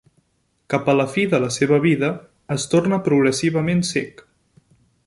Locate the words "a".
0.93-0.95